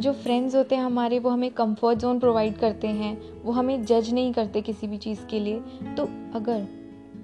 जो 0.00 0.12
फ्रेंड्स 0.12 0.54
होते 0.54 0.74
हैं 0.74 0.82
हमारे, 0.82 1.18
वो 1.18 1.30
हमें 1.30 1.50
कंफर्ट 1.50 1.98
जोन 1.98 2.18
प्रोवाइड 2.18 2.56
करते 2.56 2.88
हैं। 2.88 3.42
वो 3.42 3.52
हमें 3.52 3.84
जज 3.84 4.12
नहीं 4.12 4.32
करते 4.32 4.60
किसी 4.60 4.86
भी 4.86 4.96
चीज़ 4.96 5.26
के 5.26 5.40
लिए। 5.40 5.60
तो 5.96 6.04
अगर 6.34 6.66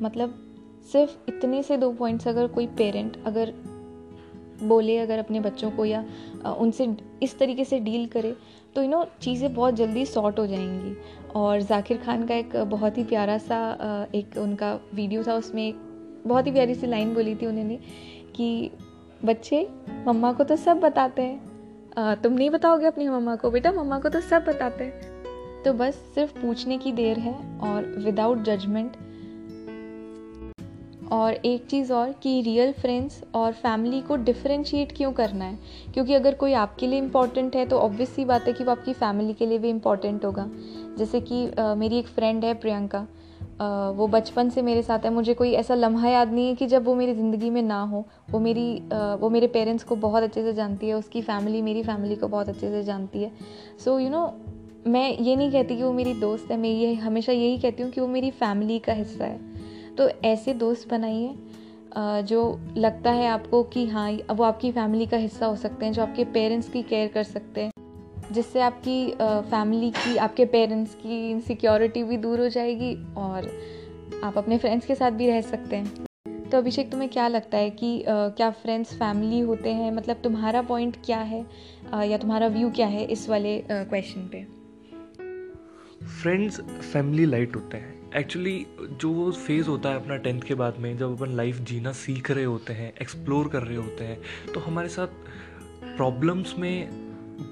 मतलब 0.02 0.42
सिर्फ़ 0.92 1.16
इतने 1.28 1.62
से 1.62 1.76
दो 1.76 1.92
पॉइंट्स 1.92 2.28
अगर 2.28 2.46
कोई 2.46 2.66
पेरेंट 2.66 3.24
अगर 3.26 3.54
बोले 4.62 4.98
अगर 4.98 5.18
अपने 5.18 5.40
बच्चों 5.40 5.70
को 5.70 5.84
या 5.84 6.04
उनसे 6.50 6.88
इस 7.22 7.38
तरीके 7.38 7.64
से 7.64 7.78
डील 7.80 8.06
करे 8.06 8.34
तो 8.76 8.82
यू 8.82 8.88
नो 8.88 9.04
चीज़ें 9.22 9.52
बहुत 9.54 9.74
जल्दी 9.74 10.04
सॉर्ट 10.06 10.38
हो 10.38 10.46
जाएँगी। 10.46 10.96
और 11.36 11.60
जाकिर 11.62 11.98
खान 11.98 12.26
का 12.26 12.34
एक 12.34 12.56
बहुत 12.66 12.98
ही 12.98 13.04
प्यारा 13.04 13.36
सा 13.38 13.58
एक 14.14 14.36
उनका 14.38 14.72
वीडियो 14.94 15.22
था, 15.22 15.34
उसमें 15.34 15.66
एक 15.68 15.76
बहुत 16.26 16.46
ही 16.46 16.52
प्यारी 16.52 16.74
सी 16.74 16.86
लाइन 16.86 17.14
बोली 17.14 17.34
थी 17.34 17.46
उन्होंने 17.46 17.78
कि 18.36 18.70
बच्चे, 19.24 19.66
मम्मा 20.06 20.32
को 20.32 20.44
तो 20.44 20.56
सब 20.56 20.80
बताते 20.80 21.22
हैं। 21.22 22.20
तुम 22.22 22.32
नहीं 22.32 22.50
बताओगे 22.50 22.86
अपनी 22.86 23.08
मम्मा 23.08 23.36
को? 23.36 23.50
बेटा, 23.50 23.72
मम्मा 23.72 23.98
को 23.98 24.08
तो 24.08 24.20
सब 24.20 24.44
बताते 24.44 24.84
हैं। 24.84 25.62
तो 25.64 25.72
बस 25.72 25.94
सिर्फ़ 26.14 26.38
पूछने 26.38 26.78
की 26.78 26.92
देर 26.92 27.18
है 27.18 27.34
और 27.60 27.86
विदाउट 27.98 28.42
जजमेंट 28.44 28.96
और 31.12 31.32
एक 31.32 31.66
चीज़ 31.66 31.92
और 31.92 32.12
कि 32.12 32.40
रियल 32.42 32.72
फ्रेंड्स 32.72 33.22
और 33.34 33.52
फैमिली 33.52 34.00
को 34.00 34.16
डिफ्रेंशिएट 34.16 34.96
क्यों 34.96 35.12
करना 35.12 35.44
है? 35.44 35.58
क्योंकि 35.94 36.14
अगर 36.14 36.34
कोई 36.34 36.52
आपके 36.52 36.86
लिए 36.86 36.98
इंपॉर्टेंट 36.98 37.56
है 37.56 37.66
तो 37.66 37.78
ऑब्वियस 37.78 38.14
सी 38.14 38.24
बात 38.24 38.46
है 38.46 38.52
कि 38.52 38.64
वो 38.64 38.70
आपकी 38.70 38.92
फैमिली 38.92 39.32
के 39.32 39.46
लिए 39.46 39.58
भी 39.58 39.70
इंपॉर्टेंट 39.70 40.24
होगा। 40.24 40.50
जैसे 40.98 41.20
कि 41.20 41.50
आ, 41.50 41.74
मेरी 41.74 41.98
एक 41.98 42.06
फ्रेंड 42.06 42.44
है 42.44 42.54
प्रियंका। 42.54 43.06
आ, 43.60 43.90
वो 43.90 44.06
बचपन 44.08 44.50
से 44.50 44.62
मेरे 44.62 44.82
साथ 44.82 44.98
है। 44.98 45.10
मुझे 45.10 45.34
कोई 45.34 45.52
ऐसा 45.52 45.74
लम्हा 45.74 46.08
याद 46.08 46.32
नहीं 46.32 46.48
है 46.48 46.54
कि 46.54 46.66
जब 46.66 46.84
वो 46.84 46.94
मेरी 46.94 47.14
ज़िंदगी 47.14 47.50
में 47.50 47.62
ना 47.62 47.82
हो। 47.82 48.04
वो 48.30 48.38
मेरी 48.40 48.82
आ, 48.92 49.14
वो 49.14 49.30
मेरे 49.30 49.46
पेरेंट्स 49.46 49.84
को 49.84 49.96
बहुत 49.96 50.22
अच्छे 50.22 50.42
से 50.42 50.52
जानती 50.52 50.88
है। 50.88 50.94
उसकी 50.94 51.22
फैमिली 51.22 51.62
मेरी 51.62 51.82
फैमिली 51.82 52.16
को 52.16 52.28
बहुत 52.28 52.48
अच्छे 52.48 52.70
से 52.70 52.82
जानती 52.82 53.22
है। 53.22 53.32
सो 53.84 53.98
यू 53.98 54.10
नो 54.10 54.32
मैं 54.86 55.18
ये 55.18 55.36
नहीं 55.36 55.52
कहती 55.52 55.76
कि 55.76 55.82
वो 55.82 55.92
मेरी 55.92 56.14
दोस्त 56.14 56.50
है। 56.50 56.56
मैं 56.56 56.70
ये 56.70 56.94
हमेशा 56.94 57.32
यही 57.32 57.58
कहती 57.58 57.82
हूँ 57.82 57.90
कि 57.90 58.00
वो 58.00 58.06
मेरी 58.06 58.30
फैमिली 58.30 58.78
का 58.78 58.92
हिस्सा 58.92 59.24
है। 59.24 59.55
तो 59.98 60.08
ऐसे 60.24 60.54
दोस्त 60.54 60.88
बनाइए 60.88 61.34
जो 62.22 62.60
लगता 62.76 63.10
है 63.10 63.26
आपको 63.26 63.62
कि 63.62 63.86
हाँ 63.86 64.10
वो 64.12 64.44
आपकी 64.44 64.72
फैमिली 64.72 65.06
का 65.06 65.16
हिस्सा 65.16 65.46
हो 65.46 65.56
सकते 65.56 65.84
हैं 65.86 65.92
जो 65.92 66.02
आपके 66.02 66.24
पेरेंट्स 66.24 66.68
की 66.68 66.82
केयर 66.82 67.08
कर 67.08 67.22
सकते 67.22 67.60
हैं 67.60 67.72
जिससे 68.32 68.60
आपकी 68.60 69.10
फैमिली 69.50 69.90
की 69.90 70.16
आपके 70.16 70.44
पेरेंट्स 70.44 70.94
की 70.94 71.30
इनसिक्योरिटी 71.30 72.02
भी 72.04 72.16
दूर 72.16 72.40
हो 72.40 72.48
जाएगी 72.48 72.94
और 73.16 73.50
आप 74.24 74.38
अपने 74.38 74.58
फ्रेंड्स 74.58 74.86
के 74.86 74.94
साथ 74.94 75.10
भी 75.10 75.26
रह 75.26 75.40
सकते 75.40 75.76
हैं। 75.76 76.04
तो 76.50 76.58
अभिषेक 76.58 76.90
तुम्हें 76.90 77.10
क्या 77.10 77.28
लगता 77.28 77.58
है 77.58 77.70
कि 77.70 77.98
uh, 77.98 78.06
क्या 78.08 78.50
फ्रेंड्स 78.50 78.94
फैमिली 78.94 79.40
होते 79.40 79.72
हैं? 79.72 79.90
मतलब 79.92 80.16
तुम्हारा 80.16 80.62
पॉइंट 80.62 80.96
क्या 81.06 81.18
है? 81.18 81.44
uh, 81.94 82.02
या 82.02 82.18
तुम्हारा 82.18 82.46
व्यू 82.46 82.70
क्या 82.70 82.86
है 82.86 83.04
इस 83.04 83.28
वाले 83.28 83.62
क्वेश्चन 83.70 84.28
पे? 84.32 84.44
फ्रेंड्स 86.22 86.60
फैमिली 86.60 87.26
लाइट 87.26 87.56
होते 87.56 87.76
हैं। 87.76 87.95
एक्चुअली 88.16 88.66
जो 88.80 89.10
वो 89.10 89.32
फ़ेज़ 89.32 89.68
होता 89.68 89.88
है 89.88 89.96
अपना 89.96 90.16
टेंथ 90.16 90.42
के 90.42 90.54
बाद 90.54 90.76
में 90.78 90.96
जब 90.98 91.16
अपन 91.16 91.30
लाइफ 91.30 91.56
जीना 91.60 91.92
सीख 91.92 92.30
रहे 92.30 92.44
होते 92.44 92.72
हैं 92.72 92.92
एक्सप्लोर 93.02 93.48
कर 93.48 93.62
रहे 93.62 93.76
होते 93.76 94.04
हैं 94.04 94.52
तो 94.54 94.60
हमारे 94.60 94.88
साथ 94.88 95.06
प्रॉब्लम्स 95.96 96.54
में 96.58 96.88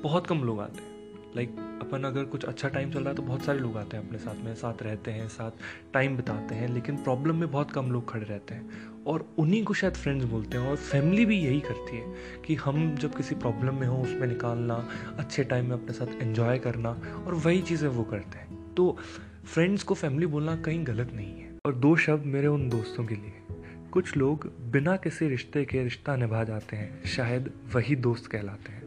बहुत 0.03 0.27
कम 0.27 0.45
लोग 0.45 0.61
आते 0.61 0.83
हैं। 0.83 0.93
लाइक 1.37 1.49
like, 1.49 1.87
अपन 1.87 2.05
अगर 2.05 2.25
कुछ 2.25 2.45
अच्छा 2.45 2.69
टाइम 2.69 2.93
चल 2.93 3.01
रहा 3.01 3.09
है 3.09 3.15
तो 3.15 3.23
बहुत 3.23 3.43
सारे 3.43 3.59
लोग 3.59 3.77
आते 3.77 3.97
हैं 3.97 4.07
अपने 4.07 4.19
साथ 4.19 4.45
में 4.45 4.55
साथ 4.55 4.83
रहते 4.83 5.11
हैं 5.11 5.29
साथ 5.29 5.51
टाइम 5.93 6.17
बिताते 6.17 6.55
हैं 6.55 6.69
लेकिन 6.69 6.97
प्रॉब्लम 6.97 7.37
में 7.37 7.51
बहुत 7.51 7.71
कम 7.71 7.91
लोग 7.93 8.11
खड़े 8.11 8.25
रहते 8.25 8.55
हैं। 8.55 9.05
और 9.05 9.29
उन्हीं 9.39 9.65
को 9.65 9.75
शायद 9.75 9.95
फ्रेंड्स 9.95 10.25
बोलते 10.25 10.59
हैं 10.59 10.71
और 10.71 10.77
फैमिली 10.77 11.27
भी 11.27 11.39
यही 11.39 11.61
करती 11.61 11.97
है 11.97 12.15
कि 12.47 12.55
हम 12.55 12.95
जब 12.97 13.15
किसी 13.15 13.35
प्रॉब्लम 13.35 13.75
में 13.75 13.87
हो 13.87 14.03
उसमें 14.03 14.27
निकालना 14.27 14.89
अच्छे 15.19 15.45
टाइम 15.45 15.65
में 15.65 15.73
अपने 15.73 15.93
साथ 15.93 16.23
एंजॉय 16.23 16.59
करना 16.59 16.91
और 17.27 17.35
वही 17.35 17.63
चीज़ें 17.63 17.89
वो 17.89 18.05
करते 18.05 18.39
हैं। 18.39 18.75
तो 18.75 18.97
फ्रेंड्स 19.47 19.83
को 19.83 19.95
फैमिली 19.95 20.27
बोलना 20.27 20.57
कहीं 20.57 20.87
गलत 20.87 21.11
नहीं 21.15 21.27
है। 21.27 21.49
और 21.67 21.75
दो 21.75 21.97
शब्द 21.97 22.27
मेरे 22.27 22.47
उन 22.47 22.69
दोस्तों 22.69 23.05
के 23.05 23.15
लिए। 23.15 23.33
कुछ 23.93 24.17
लोग 24.17 24.47
बिना 24.71 24.97
किसी 24.97 25.29
रिश्ते 25.29 25.65
के 25.65 25.83
रिश्ता 25.85 26.17
निभा 26.17 26.45
जाते 26.45 26.77
हैं। 26.77 27.05
शायद 27.05 27.51
वही 27.75 27.97
दोस्त 27.97 28.27
कहलाते 28.27 28.73
हैं। 28.73 28.83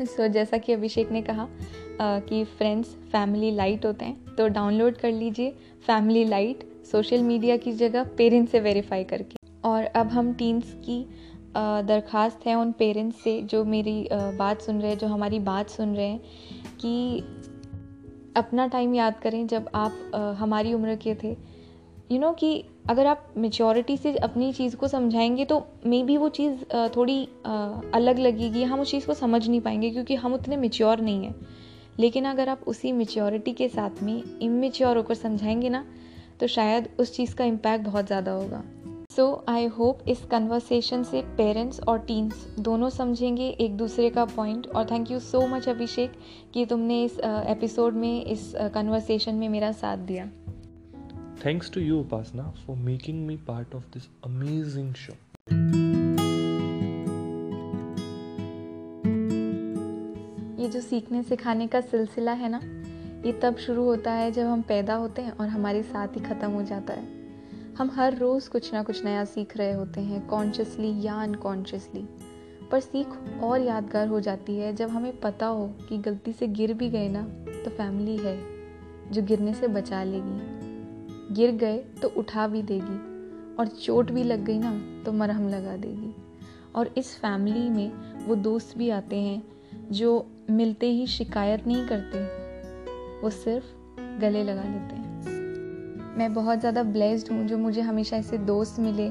सो 0.00 0.22
so, 0.22 0.28
जैसा 0.28 0.58
कि 0.58 0.72
अभिषेक 0.72 1.10
ने 1.10 1.22
कहा 1.22 1.42
आ, 1.42 2.18
कि 2.20 2.44
फ्रेंड्स 2.44 2.88
फैमिली 2.88 3.50
लाइट 3.50 3.86
होते 3.86 4.04
हैं 4.04 4.34
तो 4.34 4.48
डाउनलोड 4.48 4.96
कर 4.96 5.12
लीजिए 5.12 5.50
फैमिली 5.86 6.24
लाइट 6.24 6.68
सोशल 6.92 7.22
मीडिया 7.22 7.56
की 7.56 7.72
जगह 7.72 8.04
पेरेंट्स 8.04 8.52
से 8.52 8.60
वेरीफाई 8.60 9.04
करके। 9.04 9.36
और 9.64 9.84
अब 9.84 10.06
हम 10.06 10.32
टीन्स 10.34 10.74
की 10.74 11.04
दरख्वास्त 11.56 12.46
है 12.46 12.54
उन 12.54 12.72
पेरेंट्स 12.72 13.22
से 13.22 13.42
जो 13.42 13.64
मेरी 13.64 14.08
बात 14.12 14.62
सुन 14.62 14.80
रहे 14.80 14.90
हैं 14.90 14.98
जो 14.98 15.06
हमारी 15.06 15.38
बात 15.38 15.70
सुन 15.70 15.94
रहे 15.96 16.06
हैं 16.06 16.20
कि 16.80 17.20
अपना 18.38 18.66
टाइम 18.66 18.94
याद 18.94 19.18
करें 19.20 19.46
जब 19.46 19.68
आप 19.74 20.10
आ, 20.14 20.32
हमारी 20.32 20.72
उम्र 20.74 20.96
के 20.96 21.14
थे। 21.14 21.30
यू 21.30 21.36
you 22.10 22.20
नो 22.20 22.26
know, 22.26 22.38
कि 22.40 22.64
अगर 22.90 23.06
आप 23.06 23.24
मेचोरिटी 23.36 23.96
से 23.96 24.14
अपनी 24.16 24.52
चीज़ 24.52 24.76
को 24.76 24.88
समझाएँगे 24.88 25.44
तो 25.44 25.66
मे 25.86 26.02
बी 26.02 26.16
वो 26.16 26.28
चीज़ 26.28 26.62
थोड़ी 26.96 27.22
अलग 27.94 28.18
लगेगी। 28.18 28.62
हम 28.64 28.80
उस 28.80 28.90
चीज़ 28.90 29.06
को 29.06 29.14
समझ 29.14 29.48
नहीं 29.48 29.60
पाएँगे 29.60 29.90
क्योंकि 29.90 30.14
हम 30.14 30.34
उतने 30.34 30.56
मेच्योर 30.56 31.00
नहीं 31.00 31.24
हैं। 31.24 31.34
लेकिन 31.98 32.24
अगर 32.24 32.48
आप 32.48 32.60
उसी 32.66 32.92
मेच्योरिटी 32.92 33.52
के 33.52 33.68
साथ 33.68 34.02
में 34.02 34.22
इमेच्योर 34.42 34.96
होकर 34.96 35.14
समझाएँगे 35.14 35.68
ना 35.68 35.84
तो 36.40 36.46
शायद 36.46 36.88
उस 37.00 37.14
चीज़ 37.16 37.34
का 37.34 37.44
इम्पैक्ट 37.44 37.84
बहुत 37.84 38.06
ज़्यादा 38.06 38.32
होगा। 38.32 38.62
सो 39.18 39.44
आई 39.48 39.64
होप 39.66 39.98
इस 40.08 40.18
कन्वर्सेशन 40.24 41.02
से 41.02 41.22
पेरेंट्स 41.22 41.80
और 41.80 41.98
टीन्स 41.98 42.44
दोनों 42.58 42.90
समझेंगे 42.90 43.48
एक 43.60 43.76
दूसरे 43.76 44.10
का 44.10 44.24
पॉइंट 44.24 44.66
और 44.66 44.84
thank 44.84 45.10
you 45.10 45.18
so 45.20 45.40
much 45.46 45.68
Abhishek 45.68 46.12
कि 46.54 46.66
तुमने 46.66 47.02
इस 47.04 47.18
एपिसोड 47.24 47.94
में 47.94 48.24
इस 48.24 48.52
कन्वर्सेशन 48.74 49.34
में 49.34 49.48
मेरा 49.48 49.72
साथ 49.72 49.96
दिया। 49.96 50.26
Thanks 51.46 51.72
to 51.72 51.80
you 51.80 51.98
Upasana 52.00 52.50
for 52.66 52.76
making 52.76 53.26
me 53.26 53.36
part 53.36 53.74
of 53.74 53.84
this 53.84 54.08
amazing 54.24 54.94
show 54.94 55.12
ये 60.62 60.68
जो 60.68 60.80
सीखने 60.80 61.22
सिखाने 61.22 61.66
का 61.66 61.80
सिलसिला 61.80 62.32
है 62.32 62.48
ना 62.48 62.60
ये 63.26 63.32
तब 63.32 63.56
शुरू 63.56 63.84
होता 63.84 64.12
है 64.12 64.32
जब 64.32 64.46
हम 64.46 64.62
पैदा 64.62 64.94
होते 64.94 65.22
हैं 65.22 65.32
और 65.32 65.48
हमारे 65.48 65.82
साथ 65.82 66.08
ही 66.08 66.20
ख़त्म 66.20 66.50
हो 66.50 66.62
जाता 66.62 66.92
है। 66.92 67.17
हम 67.78 67.90
हर 67.90 68.16
रोज़ 68.16 68.48
कुछ 68.50 68.72
ना 68.72 68.82
कुछ 68.82 69.04
नया 69.04 69.24
सीख 69.24 69.56
रहे 69.56 69.72
होते 69.72 70.00
हैं 70.00 70.26
कॉन्शियसली 70.26 70.90
या 71.02 71.14
अनकॉन्शियसली 71.14 72.02
पर 72.70 72.80
सीख 72.80 73.08
और 73.42 73.60
यादगार 73.60 74.08
हो 74.08 74.20
जाती 74.20 74.56
है 74.56 74.74
जब 74.76 74.88
हमें 74.88 75.20
पता 75.20 75.46
हो 75.46 75.66
कि 75.88 75.98
गलती 75.98 76.32
से 76.32 76.46
गिर 76.48 76.72
भी 76.74 76.88
गए 76.90 77.08
ना 77.08 77.22
तो 77.64 77.70
फैमिली 77.70 78.16
है 78.16 78.36
जो 79.12 79.22
गिरने 79.22 79.54
से 79.54 79.68
बचा 79.68 80.02
लेगी। 80.04 81.34
गिर 81.34 81.50
गए 81.50 81.78
तो 82.02 82.08
उठा 82.08 82.46
भी 82.48 82.62
देगी 82.62 82.98
और 83.56 83.66
चोट 83.76 84.10
भी 84.10 84.24
लग 84.24 84.44
गई 84.44 84.58
ना 84.58 84.72
तो 85.04 85.12
मरहम 85.12 85.48
लगा 85.48 85.76
देगी। 85.76 86.14
और 86.74 86.94
इस 86.98 87.14
फैमिली 87.16 87.68
में 87.70 88.26
वो 88.26 88.34
दोस्त 88.34 88.78
भी 88.78 88.90
आते 88.90 89.16
हैं 89.16 89.42
जो 89.92 90.26
मिलते 90.50 90.90
ही 90.90 91.06
शिकायत 91.06 91.66
नहीं 91.66 91.86
करते, 91.86 92.24
वो 93.22 93.30
सिर्फ़ 93.30 93.66
गले 94.20 94.42
लगा 94.44 94.62
लेते 94.62 94.94
हैं। 94.94 95.07
मैं 96.18 96.32
बहुत 96.34 96.60
ज़्यादा 96.60 96.82
ब्लेस्ड 96.84 97.30
हूँ, 97.32 97.44
जो 97.46 97.58
मुझे 97.58 97.80
हमेशा 97.80 98.16
ऐसे 98.16 98.38
दोस्त 98.38 98.78
मिले 98.80 99.06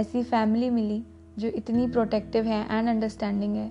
ऐसी 0.00 0.22
फैमिली 0.24 0.68
मिली, 0.70 1.02
जो 1.38 1.48
इतनी 1.50 1.86
प्रोटेक्टिव 1.88 2.44
है 2.44 2.60
एंड 2.70 2.88
अंडरस्टैंडिंग 2.88 3.54
है। 3.56 3.70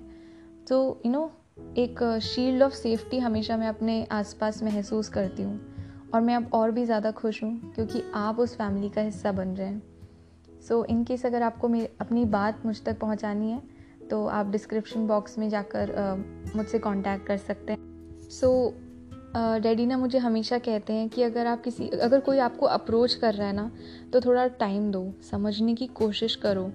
तो 0.68 1.00
यू 1.06 1.12
नो 1.12 1.30
एक 1.78 2.02
शील्ड 2.22 2.62
ऑफ़ 2.62 2.72
सेफ्टी 2.74 3.18
हमेशा 3.18 3.56
मैं 3.56 3.68
अपने 3.68 4.04
आसपास 4.12 4.62
महसूस 4.62 5.08
करती 5.08 5.42
हूँ 5.42 6.10
और 6.14 6.20
मैं 6.20 6.34
अब 6.36 6.50
और 6.54 6.70
भी 6.70 6.84
ज़्यादा 6.84 7.10
खुश 7.12 7.42
हूँ, 7.42 7.72
क्योंकि 7.74 8.02
आप 8.16 8.38
उस 8.38 8.54
फैमिली 8.56 8.88
का 8.88 9.02
हिस्सा 9.02 9.32
बन 9.32 9.48
रहे 9.48 9.68
हैं। 9.68 10.60
सो 10.60 10.84
इन 10.84 11.04
केस 11.04 11.26
अगर 11.26 11.42
आपको 11.42 11.68
अपनी 12.00 12.24
बात 12.26 12.66
मुझ 12.66 12.82
तक 12.84 12.98
पहुँचानी 12.98 13.50
है 13.50 13.62
तो 14.10 14.24
आप 14.28 14.46
डिस्क्रिप्शन 14.46 15.06
बॉक्स 15.06 15.38
में 15.38 15.48
जाकर 15.48 15.92
मुझसे 16.56 16.78
कांटेक्ट 16.78 17.26
कर 17.26 17.36
सकते 17.38 17.72
हैं। 17.72 18.28
सो 18.30 18.50
डैडी 19.36 19.86
ना 19.86 19.96
मुझे 19.98 20.18
हमेशा 20.18 20.58
कहते 20.58 20.92
हैं 20.92 21.08
कि 21.08 21.22
अगर 21.22 21.46
आप 21.46 21.62
किसी, 21.62 21.88
अगर 21.88 22.20
कोई 22.20 22.38
आपको 22.38 22.66
अप्रोच 22.66 23.14
कर 23.14 23.34
रहा 23.34 23.46
है 23.46 23.52
ना 23.52 23.70
तो 24.12 24.20
थोड़ा 24.20 24.46
टाइम 24.46 24.90
दो, 24.90 25.12
समझने 25.30 25.74
की 25.74 25.86
कोशिश 25.86 26.34
करो 26.36 26.70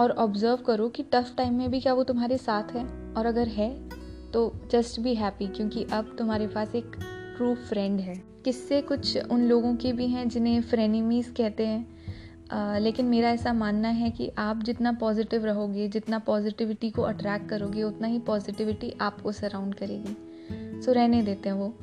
और 0.00 0.10
ऑब्ज़र्व 0.10 0.56
करो 0.56 0.88
कि 0.88 1.02
टफ़ 1.02 1.34
टाइम 1.36 1.54
में 1.54 1.70
भी 1.70 1.80
क्या 1.80 1.94
वो 1.94 2.04
तुम्हारे 2.04 2.38
साथ 2.38 2.72
है 2.72 2.84
और 3.14 3.26
अगर 3.26 3.48
है 3.48 3.88
तो 4.32 4.52
जस्ट 4.70 5.00
बी 5.00 5.14
हैप्पी 5.14 5.46
क्योंकि 5.46 5.86
अब 5.92 6.14
तुम्हारे 6.18 6.46
पास 6.46 6.74
एक 6.74 6.96
ट्रू 7.36 7.54
फ्रेंड 7.54 8.00
है। 8.00 8.14
किससे 8.44 8.80
कुछ 8.82 9.18
उन 9.30 9.42
लोगों 9.42 9.74
के 9.76 9.92
भी 9.92 10.06
हैं 10.08 10.28
जिन्हें 10.28 10.60
फ्रेनिमीज़ 10.60 11.32
कहते 11.32 11.66
हैं। 11.66 12.78
लेकिन 12.78 13.06
मेरा 13.06 13.30
ऐसा 13.30 13.52
मानना 13.52 13.88
है 13.88 14.10
कि 14.10 14.30
आप 14.38 14.62
जितना 14.62 14.92
पॉजिटिव 14.92 15.44
रहोगे, 15.44 15.88
जितना 15.88 16.18
पॉजिटिविटी 16.18 16.90
को 16.90 17.02
अट्रैक्ट 17.02 17.48
करोगे, 17.48 17.82
उतना 17.82 18.06
ही 18.06 18.18
पॉजिटिविटी 18.18 18.92
आपको 19.00 19.32
सराउंड 19.32 19.74
करेगी। 19.74 20.82
सो 20.82 20.92
रहने 20.92 21.22
देते 21.22 21.48
हैं 21.48 21.56
वो। 21.56 21.74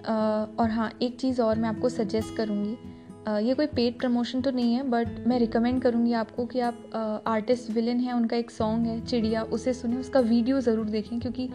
और 0.00 0.70
हाँ 0.70 0.90
एक 1.02 1.18
चीज़ 1.20 1.40
और 1.42 1.58
मैं 1.58 1.68
आपको 1.68 1.88
सजेस्ट 1.88 2.36
करूँगी। 2.36 2.76
ये 3.46 3.54
कोई 3.54 3.66
पेड 3.66 3.98
प्रमोशन 3.98 4.40
तो 4.40 4.50
नहीं 4.50 4.74
है 4.74 4.82
बट 4.90 5.26
मैं 5.26 5.38
रिकमेंड 5.38 5.80
करूँगी 5.82 6.12
आपको 6.12 6.44
कि 6.46 6.60
आप 6.60 7.22
आर्टिस्ट 7.26 7.70
विलन 7.70 7.98
है, 8.00 8.12
उनका 8.12 8.36
एक 8.36 8.50
सॉन्ग 8.50 8.86
है, 8.86 9.00
चिड़िया, 9.00 9.42
उसे 9.42 9.74
सुने, 9.74 9.96
उसका 9.96 10.20
वीडियो 10.20 10.60
ज़रूर 10.60 10.86
देखें, 10.86 11.18
क्योंकि 11.20 11.48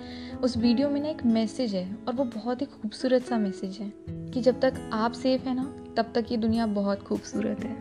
उस 0.44 0.58
वीडियो 0.58 0.90
में 0.90 1.00
ना 1.02 1.10
एक 1.10 1.26
मैसेज 1.28 1.74
है, 1.76 1.86
और 2.08 2.14
वो 2.14 2.24
बहुत 2.26 2.62
ही 2.62 2.66
खूबसूरत 2.66 3.24
सा 3.24 3.38
मैसेज 3.38 3.78
है, 3.78 3.92
कि 4.34 4.42
जब 4.42 4.60
तक 4.60 4.90
आप 4.94 5.14
सेफ़ 5.14 5.48
है 5.48 5.56
ना, 5.56 5.64
तब 5.98 6.12
तक 6.16 6.32
ये 6.32 6.38
दुनिया 6.38 6.66
बहुत 6.68 7.04
खूबसूरत 7.04 7.64
है। 7.64 7.76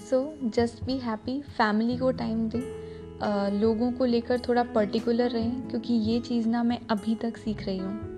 So 0.00 0.22
just 0.46 0.84
be 0.84 0.98
happy 1.00 1.40
family 1.50 1.96
को 1.98 2.10
टाइम 2.12 2.48
दें 2.48 3.60
लोगों 3.60 3.92
को 3.92 4.04
लेकर 4.04 4.40
थोड़ा 4.48 4.62
पर्टिकुलर 4.64 5.30
रहें, 5.30 5.68
क्योंकि 5.68 5.94
ये 5.94 6.20
चीज़ 6.20 6.48
ना 6.48 6.62
मैं 6.62 6.80
अभी 6.90 7.14
तक 7.14 7.36
सीख 7.36 7.66
रही 7.66 7.78
हूँ। 7.78 8.13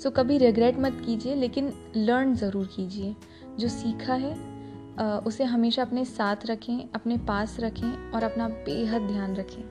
सो 0.00 0.08
so, 0.08 0.16
कभी 0.16 0.36
रिग्रेट 0.38 0.78
मत 0.78 1.02
कीजिए 1.06 1.34
लेकिन 1.34 1.72
लर्न 1.96 2.34
ज़रूर 2.34 2.66
कीजिए। 2.66 3.14
जो 3.58 3.68
सीखा 3.68 4.14
है 4.14 4.32
उसे 5.20 5.44
हमेशा 5.44 5.82
अपने 5.82 6.04
साथ 6.04 6.46
रखें 6.46 6.88
अपने 6.94 7.16
पास 7.18 7.56
रखें 7.60 8.10
और 8.10 8.22
अपना 8.22 8.48
बेहद 8.48 9.02
ध्यान 9.02 9.34
रखें। 9.36 9.62